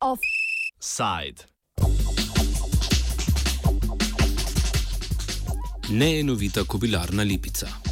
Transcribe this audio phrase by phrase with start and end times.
[0.00, 1.44] Offside.
[5.88, 7.87] Neenovita kobilarna lipica.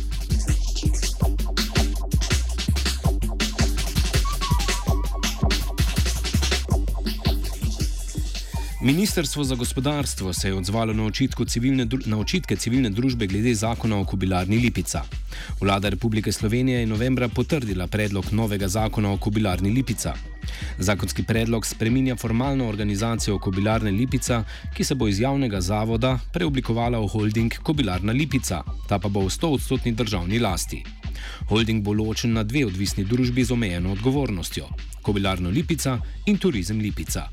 [8.87, 11.11] Ministrstvo za gospodarstvo se je odzvalo na,
[11.47, 15.03] civilne, na očitke civilne družbe glede zakona o kobilarni Lipica.
[15.61, 20.15] Vlada Republike Slovenije je novembra potrdila predlog novega zakona o kobilarni Lipica.
[20.79, 27.09] Zakonski predlog spreminja formalno organizacijo kobilarne Lipica, ki se bo iz javnega zavoda preoblikovala v
[27.09, 30.83] holding Kobilarna Lipica, ta pa bo v 100-odstotni državni lasti.
[31.49, 34.69] Holding bo ločen na dve odvisni družbi z omejeno odgovornostjo:
[35.03, 37.29] Kobilarno Lipica in Turizem Lipica.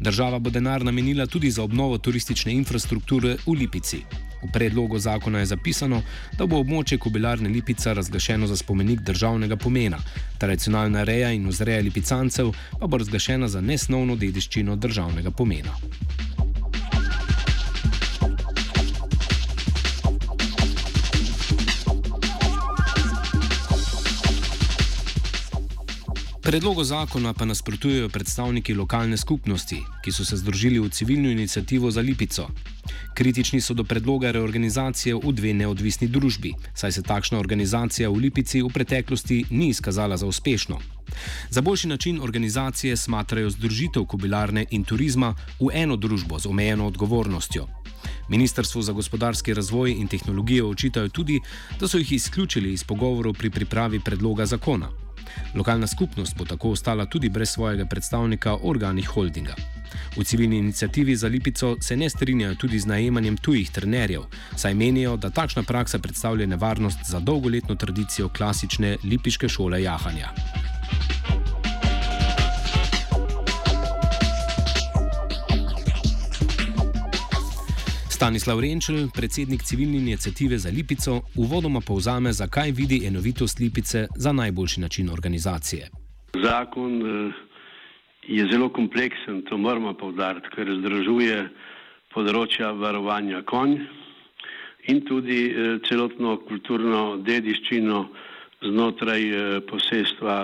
[0.00, 4.02] Država bo denar namenila tudi za obnovo turistične infrastrukture v Lipici.
[4.46, 6.02] V predlogu zakona je zapisano,
[6.38, 9.98] da bo območje kobilarne Lipica razglašeno za spomenik državnega pomena,
[10.38, 15.74] tradicionalna reja in vzreja lipicancev pa bo razglašena za nesnovno dediščino državnega pomena.
[26.46, 32.00] Predlogu zakona pa nasprotujejo predstavniki lokalne skupnosti, ki so se združili v civilno inicijativo za
[32.00, 32.46] Lipico.
[33.16, 38.60] Kritični so do predloga reorganizacije v dve neodvisni družbi, saj se takšna organizacija v Lipici
[38.60, 40.76] v preteklosti ni izkazala za uspešno.
[41.50, 47.64] Za boljši način organizacije smatrajo združitev kobilarne in turizma v eno družbo z omejeno odgovornostjo.
[48.28, 51.40] Ministrstvu za gospodarski razvoj in tehnologijo očitajo tudi,
[51.80, 55.05] da so jih izključili iz pogovorov pri pripravi predloga zakona.
[55.54, 59.54] Lokalna skupnost bo tako ostala tudi brez svojega predstavnika v organih holdinga.
[60.16, 64.22] V civilni inicijativi za Lipico se ne strinjajo tudi z najemanjem tujih trenerjev,
[64.56, 70.32] saj menijo, da takšna praksa predstavlja nevarnost za dolgoletno tradicijo klasične lipiške šole jahanja.
[78.26, 84.80] Stanislav Renčel, predsednik civilne inicijative za Lipico, uvodoma povzame, zakaj vidi enovitost Lipice za najboljši
[84.80, 85.88] način organizacije.
[86.42, 87.32] Zakon eh,
[88.28, 91.36] je zelo kompleksen, to moramo povdariti, ker združuje
[92.14, 93.76] področja varovanja konj
[94.90, 98.00] in tudi eh, celotno kulturno dediščino
[98.72, 100.40] znotraj eh, posestva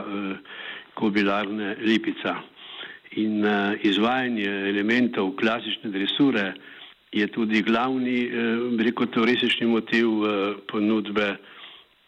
[0.94, 2.36] kobilarne Lipica.
[3.18, 3.42] In
[3.82, 6.52] izvajanje elementov klasične dresure,
[7.12, 11.36] je tudi glavni, eh, rekel, teoretični motiv eh, ponudbe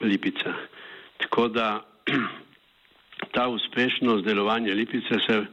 [0.01, 0.53] Lipice.
[1.17, 1.85] Tako da
[3.35, 5.45] ta uspešnost delovanja Lipice se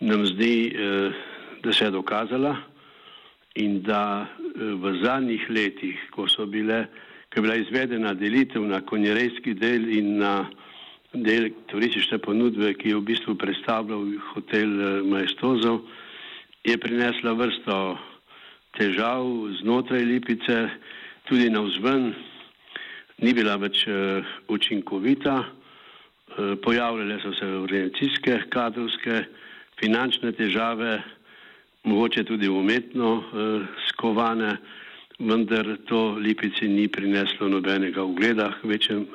[0.00, 1.10] nam zdi, eh,
[1.62, 2.56] da se je dokazala
[3.54, 4.26] in da
[4.56, 6.84] v zadnjih letih, ko so bile,
[7.32, 10.44] ko je bila izvedena delitev na konjerejski del in na
[11.12, 14.04] del turistične ponudbe, ki je v bistvu predstavljal
[14.34, 14.68] hotel
[15.08, 15.80] Majestozov,
[16.64, 17.96] je prinesla vrsto
[18.76, 19.24] težav
[19.60, 20.68] znotraj Lipice,
[21.28, 22.12] tudi na vzven,
[23.24, 25.36] ni bila več uh, učinkovita.
[25.42, 29.24] Uh, pojavljale so se organizacijske, kadrovske,
[29.80, 31.00] finančne težave,
[31.84, 34.56] mogoče tudi umetno uh, skovane,
[35.18, 39.06] vendar to Lipici ni prineslo nobenega ugleda, večjem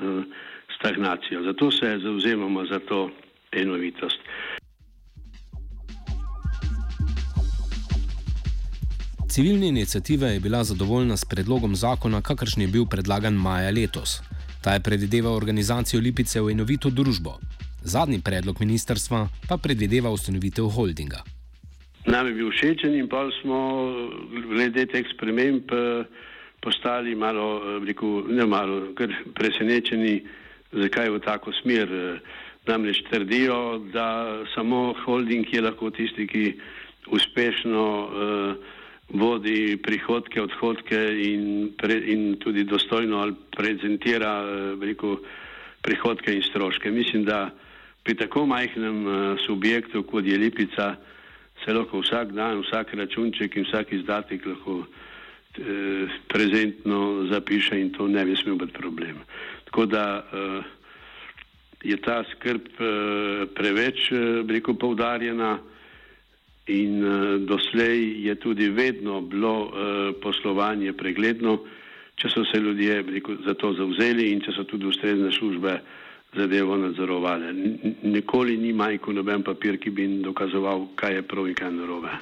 [0.79, 1.43] stagnacijo.
[1.45, 3.11] Zato se zauzemamo za to
[3.51, 4.19] enovitost.
[9.31, 14.19] Civilna inicijativa je bila zadovoljna s predlogom zakona, kakršen je bil predlagan maja letos.
[14.63, 17.37] Ta je predvideval organizacijo Lipice v enovito družbo.
[17.81, 21.23] Zadnji predlog ministrstva pa predvideva ustanovitev holdinga.
[22.05, 23.59] Nam je bil všečen in pa smo
[24.49, 26.03] glede teh sprememb eh,
[26.59, 30.25] postali malo, eh, rekel, ne malo, ker presenečeni,
[30.71, 31.87] zakaj v tako smer.
[31.87, 32.19] Eh,
[32.67, 36.43] namreč trdijo, da samo holding je lahko tisti, ki
[37.09, 38.77] uspešno uh,
[39.13, 45.19] vodi prihodke, odhodke in, pre, in tudi dostojno prezentira eh, veliko
[45.81, 46.91] prihodke in stroške.
[46.91, 47.49] Mislim, da
[48.03, 49.13] pri tako majhnem uh,
[49.45, 50.95] subjektu, kot je Lipica,
[51.65, 58.07] se lahko vsak dan, vsak računček in vsak izdatek lahko uh, prezentno zapiše in to
[58.07, 59.21] ne bi smel biti problem.
[59.65, 60.63] Tako da uh,
[61.83, 65.59] je ta skrb uh, preveč, uh, veliko poudarjena.
[66.67, 69.71] In uh, doslej je tudi vedno bilo uh,
[70.21, 71.57] poslovanje pregledno,
[72.15, 75.79] če so se ljudje rekel, za to zauzeli in če so tudi ustrezne službe
[76.35, 77.53] zadevo nadzorovali.
[78.03, 82.13] Nikoli ni majko noben papir, ki bi jim dokazoval, kaj je prav in kaj narobe.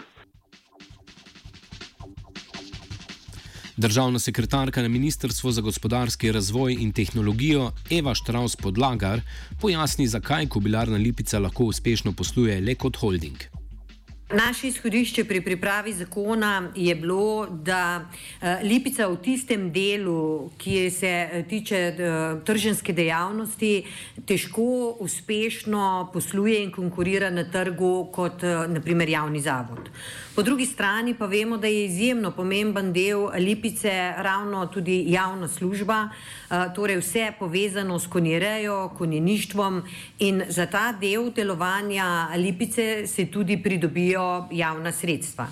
[3.79, 9.21] Državna sekretarka na Ministrstvu za gospodarski razvoj in tehnologijo Eva Štraus Podlagar
[9.61, 13.58] pojasni, zakaj kobilarna lipica lahko uspešno posluje le kot holding.
[14.33, 18.05] Naše izhodišče pri pripravi zakona je bilo, da
[18.41, 21.95] eh, Lipica v tistem delu, ki se eh, tiče eh,
[22.45, 23.71] trženske dejavnosti,
[24.29, 29.89] težko uspešno posluje in konkurira na trgu kot naprimer javni zavod.
[30.39, 36.09] Po drugi strani pa vemo, da je izjemno pomemben del Lipice ravno tudi javna služba,
[36.75, 39.81] torej vse povezano s konjerejo, konjeništvom
[40.19, 45.47] in za ta del delovanja Lipice se tudi pridobijo dobijo javna sredstva.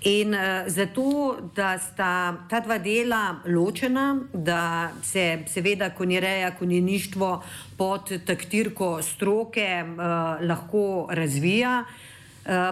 [0.00, 7.44] In uh, zato, da sta ta dva dela ločena, da se seveda konjereja, konjeništvo
[7.76, 9.98] pod taktirko stroke uh,
[10.48, 12.13] lahko razvija, uh,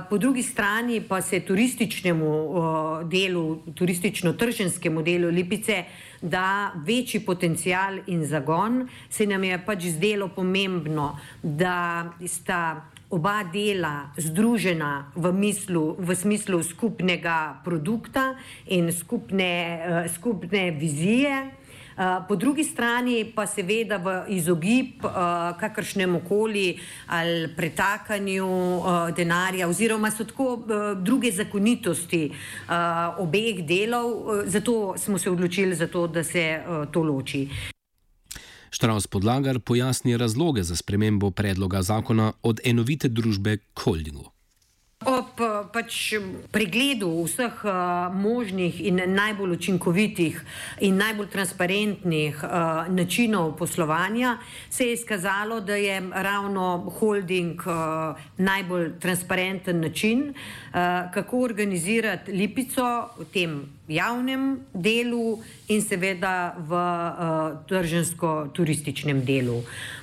[0.09, 2.65] po drugi strani pa se turističnemu uh,
[3.09, 5.85] delu, turistično-trženskemu delu Lipice
[6.23, 14.13] da večji potencial in zagon, se nam je pač zdelo pomembno, da sta oba dela
[14.17, 18.35] združena v, mislu, v smislu skupnega produkta
[18.67, 21.62] in skupne, uh, skupne vizije.
[21.93, 25.12] Uh, po drugi strani pa seveda v izogib uh,
[25.61, 32.75] kakršnemu koli ali pretakanju uh, denarja oziroma so tako uh, druge zakonitosti uh,
[33.19, 37.49] obeh delov, uh, zato smo se odločili za to, da se uh, to loči.
[38.71, 44.31] Štraus Podlagar pojasni razloge za spremembo predloga zakona od enovite družbe k holdingu.
[45.82, 46.14] Pač
[46.55, 50.38] pregledu vseh uh, možnih in najbolj učinkovitih
[50.87, 54.37] in najbolj transparentnih uh, načinov poslovanja
[54.70, 62.87] se je izkazalo, da je ravno holding uh, najbolj transparenten način, uh, kako organizirati lipico
[63.19, 63.58] v tem
[63.88, 69.62] javnem delu in seveda v uh, tržensko-turističnem delu.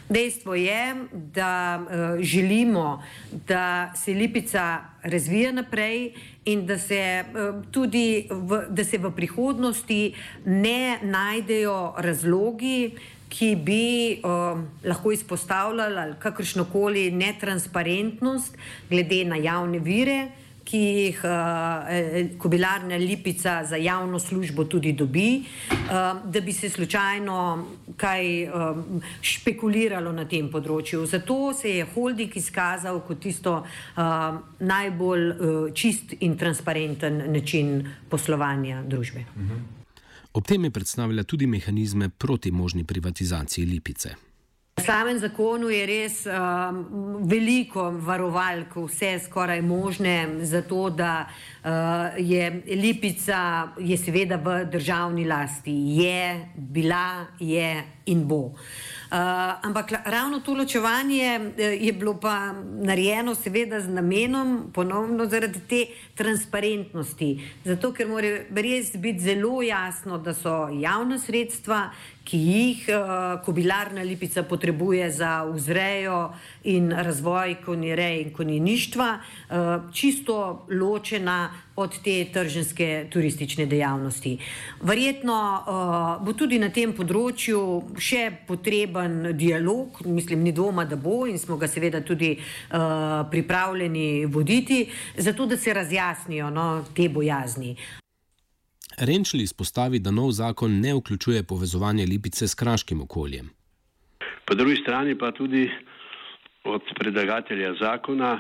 [0.09, 0.95] Dejstvo je,
[1.33, 3.03] da uh, želimo,
[3.47, 6.13] da se Lipica razvija naprej
[6.45, 10.13] in da se, uh, tudi v, da se v prihodnosti
[10.45, 12.97] ne najdejo razlogi,
[13.29, 18.57] ki bi uh, lahko izpostavljali kakršnokoli netransparentnost
[18.89, 20.31] glede na javne vire
[20.69, 27.65] ki jih uh, kobilarna Lipica za javno službo tudi dobi, uh, da bi se slučajno
[27.97, 31.05] kaj um, špekuliralo na tem področju.
[31.09, 34.05] Zato se je holding izkazal kot tisto uh,
[34.59, 39.25] najbolj uh, čist in transparenten način poslovanja družbe.
[39.35, 39.67] Mhm.
[40.33, 44.28] Ob tem je predstavila tudi mehanizme proti možni privatizaciji Lipice.
[44.79, 46.77] V samem zakonu je res um,
[47.27, 55.75] veliko varovalk, vse skoraj možne, zato da uh, je Lipica, je seveda v državni lasti,
[55.99, 58.53] je bila, je in bo.
[59.09, 59.15] Uh,
[59.65, 65.85] ampak ravno to ločevanje eh, je bilo pa narejeno, seveda, z namenom, ponovno zaradi te
[66.13, 67.29] transparentnosti.
[67.65, 71.89] Zato, ker mora res biti zelo jasno, da so javna sredstva,
[72.29, 76.33] ki jih uh, kobilarna lipica potrebuje za vzrejo
[76.63, 79.57] in razvoj konjereje in konjeništva, uh,
[79.93, 84.37] čisto ločena od te trženske turistične dejavnosti.
[84.81, 87.61] Verjetno uh, bo tudi na tem področju
[87.99, 92.79] še potreben dialog, mislim, ni dvoma, da bo in smo ga seveda tudi uh,
[93.31, 94.85] pripravljeni voditi,
[95.17, 97.75] zato da se razjasnijo no, te bojazni.
[98.99, 103.49] Renčli izpostavi, da nov zakon ne vključuje povezovanja Lipice s kraškim okoljem.
[104.45, 105.69] Po drugi strani pa tudi
[106.63, 108.39] od predlagatelja zakona,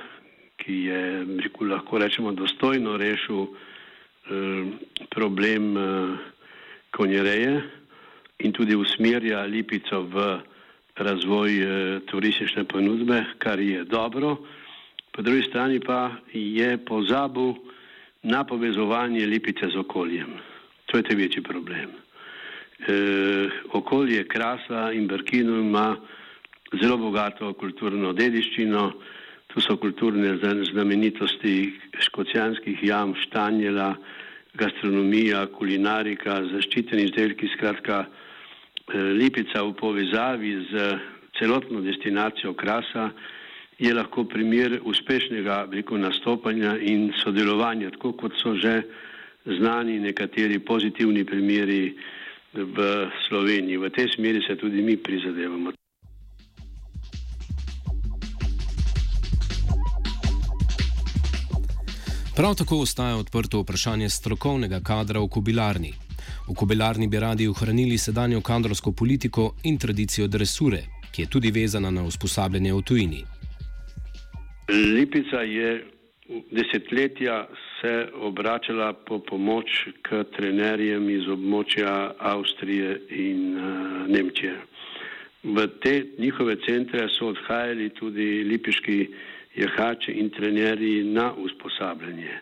[0.57, 4.71] ki je, rekel, lahko rečemo, dostojno rešil eh,
[5.15, 6.17] problem eh,
[6.91, 7.78] konjereje
[8.39, 10.39] in tudi usmerja Lipico v
[10.95, 14.37] razvoj eh, turistične ponudbe, kar je dobro.
[15.11, 17.53] Po drugi strani pa je pozabil
[18.23, 20.27] na povezovanje Lipice z okoljem.
[20.85, 21.89] To je te večji problem.
[22.87, 25.97] E, okolje Krasa in Brkino ima
[26.81, 28.93] zelo bogato kulturno dediščino,
[29.47, 30.37] tu so kulturne
[30.71, 33.95] znamenitosti škocijanskih jam, štanjela,
[34.53, 38.05] gastronomija, kulinarika, zaščiteni izdelki, skratka
[38.93, 40.99] Lipica v povezavi z
[41.39, 43.09] celotno destinacijo Krasa
[43.79, 48.81] je lahko primer uspešnega veliko nastopanja in sodelovanja, tako kot so že
[49.45, 51.95] znani nekateri pozitivni primeri
[52.53, 53.77] v Sloveniji.
[53.77, 55.71] V tej smeri se tudi mi prizadevamo.
[62.35, 66.08] Prav tako ostaja odprto vprašanje strokovnega kadra v kobilarni.
[66.49, 71.91] V kobelarni bi radi ohranili sedanjo kadrovsko politiko in tradicijo dresure, ki je tudi vezana
[71.91, 73.21] na usposabljanje v tujini.
[74.69, 75.85] Lipica je
[76.51, 77.47] desetletja
[77.81, 79.65] se obračala po pomoč
[80.01, 84.57] k trenerjem iz območja Avstrije in uh, Nemčije.
[85.43, 88.99] V te njihove centre so odhajali tudi lipiški
[89.55, 92.41] jahači in trenerji na usposabljanje.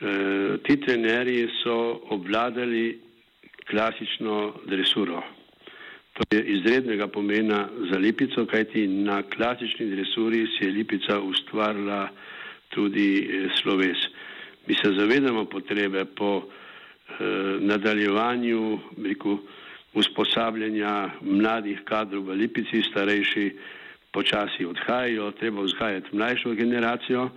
[0.00, 3.00] E, ti trenerji so obvladali
[3.70, 5.22] klasično dresuro.
[6.12, 12.08] To je izrednega pomena za lipico, kajti na klasični dresuri si je lipica ustvarila
[12.68, 13.98] tudi e, sloves.
[14.66, 17.24] Mi se zavedamo potrebe po eh,
[17.60, 19.38] nadaljevanju reku,
[19.94, 23.50] usposabljanja mladih kadrov v Lipici, starejši
[24.12, 27.28] počasi odhajajo, treba vzhajati mlajšo generacijo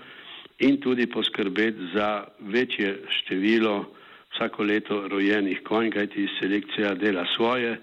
[0.59, 3.85] in tudi poskrbeti za večje število
[4.35, 7.81] vsako leto rojenih konj, kajti selekcija dela svoje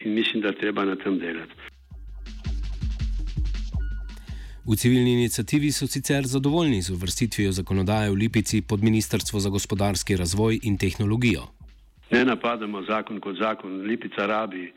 [0.00, 1.52] in mislim, da treba na tem delati.
[4.66, 10.16] V civilni inicijativi so sicer zadovoljni z uvrstitvijo zakonodaje v Lipici pod Ministrstvo za gospodarski
[10.16, 11.42] razvoj in tehnologijo.
[12.10, 13.80] Ne napadamo zakon kot zakon.
[13.80, 14.72] Lipica rabi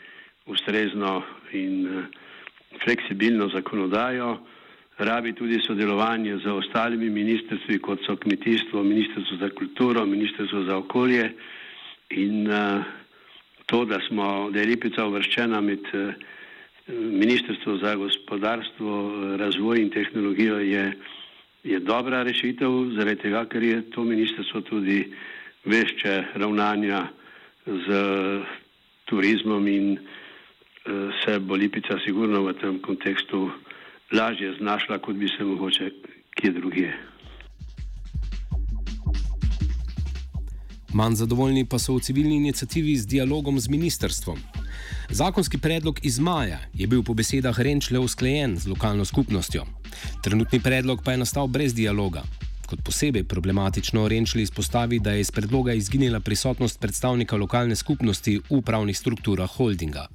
[0.45, 1.23] ustrezno
[1.53, 2.03] in eh,
[2.83, 4.37] fleksibilno zakonodajo,
[4.97, 11.31] rabi tudi sodelovanje z ostalimi ministrstvi, kot so kmetijstvo, ministrstvo za kulturo, ministrstvo za okolje.
[12.09, 12.83] In uh,
[13.65, 16.13] to, da, smo, da je Lipica uvrščena med uh,
[16.87, 20.93] Ministrstvo za gospodarstvo, razvoj in tehnologijo je,
[21.63, 25.01] je dobra rešitev, zaradi tega, ker je to ministrstvo tudi
[25.65, 27.01] vešče ravnanja
[27.67, 27.99] z
[29.05, 33.51] turizmom in uh, se bo Lipica sigurno v tem kontekstu
[34.11, 35.91] lažje znašla, kot bi se mogoče
[36.35, 36.93] kje drugje.
[40.93, 44.37] Manj zadovoljni pa so v civilni inicijativi z dialogom z ministrstvom.
[45.09, 49.65] Zakonski predlog iz maja je bil po besedah Renčle usklajen z lokalno skupnostjo.
[50.23, 52.23] Trenutni predlog pa je nastal brez dialoga.
[52.67, 58.41] Kot posebej problematično Renčli izpostavi, da je iz predloga izginila prisotnost predstavnika lokalne skupnosti v
[58.49, 60.07] upravnih strukturah holdinga.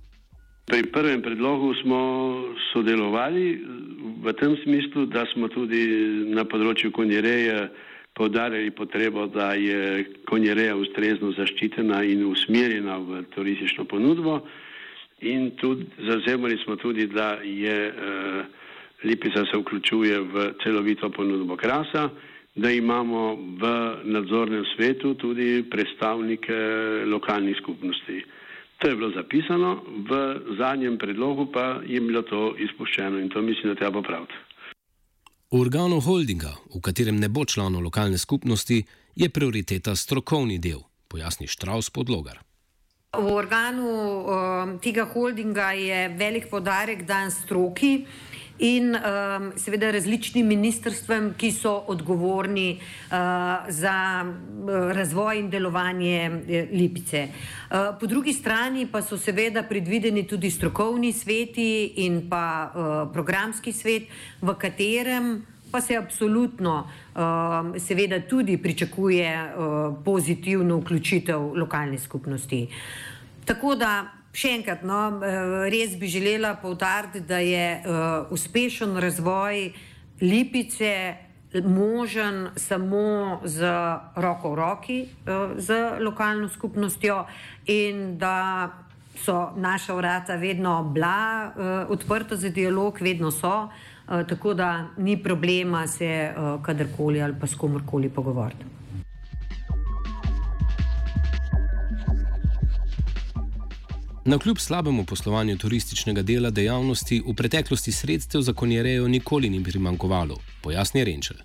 [0.67, 2.01] Pri prvem predlogu smo
[2.73, 3.61] sodelovali
[4.23, 5.83] v tem smislu, da smo tudi
[6.31, 7.67] na področju konjereje
[8.15, 14.43] povdarjali potrebo, da je konjereja ustrezno zaščitena in usmerjena v turistično ponudbo.
[15.23, 18.63] In tudi zazemali smo tudi, da je uh,
[19.05, 22.09] Lipica se vključuje v celovito ponudbo krasa,
[22.55, 23.71] da imamo v
[24.05, 26.55] nadzornem svetu tudi predstavnike
[27.07, 28.23] lokalnih skupnosti.
[28.83, 29.79] To je bilo zapisano,
[30.11, 30.11] v
[30.59, 34.35] zadnjem predlogu pa je bilo to izpuščeno in to mislim, da treba popraviti.
[35.53, 38.83] V organu holdinga, v katerem ne bo članov lokalne skupnosti,
[39.15, 42.41] je prioriteta strokovni del, pojasni Štraus podlogar.
[43.13, 48.07] V organu um, tega holdinga je velik podarek dan stroki
[48.59, 53.17] in um, seveda različnim ministrstvom, ki so odgovorni uh,
[53.69, 57.29] za uh, razvoj in delovanje uh, Lipice.
[57.29, 62.45] Uh, po drugi strani pa so seveda predvideni tudi strokovni sveti in pa
[62.75, 64.03] uh, programski svet,
[64.41, 72.69] v katerem pa se absolutno uh, seveda tudi pričakuje uh, pozitivno vključitev lokalne skupnosti.
[73.45, 79.73] Tako da še enkrat, no, uh, res bi želela povdariti, da je uh, uspešen razvoj
[80.23, 81.17] Lipice
[81.67, 83.69] možen samo z
[84.17, 87.25] roko v roki uh, z lokalno skupnostjo
[87.67, 88.71] in da
[89.23, 93.69] so naša vrata vedno bila uh, odprta za dialog, vedno so.
[94.13, 98.65] Eh, tako da ni problema se uh, kadarkoli ali pa s komorkoli pogovoriti.
[104.25, 110.37] Na kljub slabemu poslovanju turističnega dela dejavnosti v preteklosti sredstev za konjerejo nikoli ni primankovalo,
[110.63, 111.37] pojasni Renčel.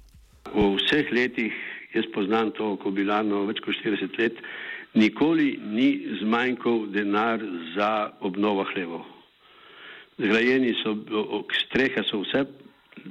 [0.54, 1.54] V vseh letih,
[1.94, 4.42] jaz poznam to kobilarno več kot 40 let,
[4.94, 5.90] nikoli ni
[6.22, 7.42] zmanjkal denar
[7.76, 9.18] za obnovo hlevov
[10.18, 10.96] zgrajeni so,
[11.54, 12.44] strehe so vse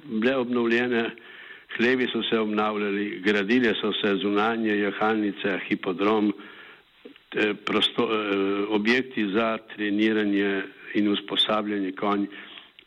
[0.05, 1.11] bile obnovljene,
[1.77, 6.33] hlevi so se obnavljali, gradile so se zunanje jahalnice, hipodrom,
[7.65, 10.63] prosto, eh, objekti za treniranje
[10.95, 12.27] in usposabljanje konj,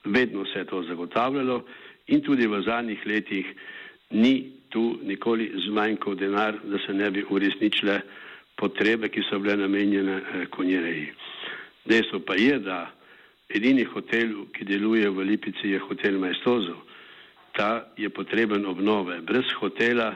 [0.04, 1.66] vedno se je to zagotavljalo
[2.08, 3.46] in tudi v zadnjih letih
[4.10, 8.02] ni tu nikoli zmanjkal denar, da se ne bi uresničile
[8.56, 11.12] potrebe, ki so bile namenjene eh, konjereji.
[11.86, 12.92] Dejstvo pa je, da
[13.50, 16.76] Edini hotel, ki deluje v Lipici, je hotel Majstozo.
[17.58, 19.22] Ta je potreben obnove.
[19.22, 20.16] Brez hotela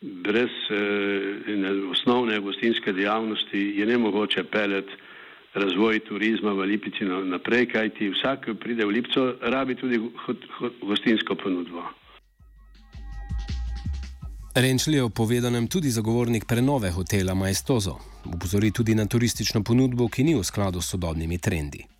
[0.00, 4.86] brez uh, osnovne gostinske dejavnosti je ne mogoče pelet
[5.54, 9.98] razvoj turizma v Lipici naprej, kajti vsak, ki pride v Lipco, rabi tudi
[10.82, 11.82] gostinsko ponudbo.
[14.54, 17.98] Renčli je o povedanem tudi zagovornik prenove hotela Maestozo.
[18.34, 21.97] Upozori tudi na turistično ponudbo, ki ni v skladu s sodobnimi trendi.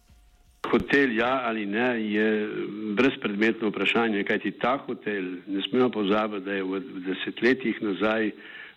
[0.71, 2.49] Hotel, ja ali ne, je
[2.95, 8.31] brezpredmetno vprašanje, kajti ta hotel, ne smemo pozabiti, da je v desetletjih nazaj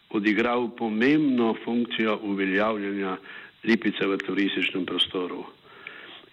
[0.10, 3.18] odigral pomembno funkcijo uveljavljanja
[3.64, 5.44] lipice v turističnem prostoru.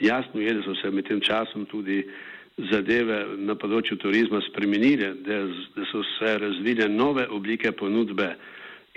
[0.00, 2.04] Jasno je, da so se med tem časom tudi
[2.70, 5.42] zadeve na področju turizma spremenile, da,
[5.74, 8.32] da so se razvile nove oblike ponudbe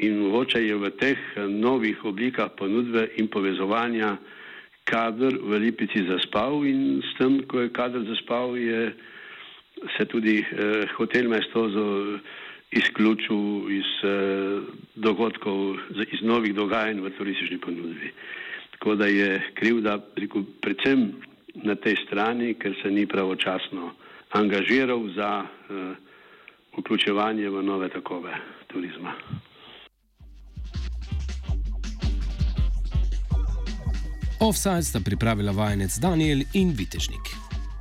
[0.02, 4.16] in mogoče je v teh novih oblikah ponudbe in povezovanja
[4.84, 8.94] kader v Lipici zaspal in s tem, ko je kader zaspal, je
[9.98, 12.18] se tudi eh, hotel Mestozo
[12.72, 14.62] izključil iz eh,
[14.96, 15.78] dogodkov,
[16.12, 18.12] iz novih dogajanj v turistični ponudbi.
[18.72, 20.00] Tako da je krivda
[20.62, 21.12] predvsem
[21.56, 23.92] na tej strani, ker se ni pravočasno
[24.32, 25.78] angažiral za uh,
[26.78, 28.32] vključevanje v nove takove
[28.68, 29.14] turizma.
[34.42, 37.41] Offside sta pripravila vajenec Daniel in Vitežnik.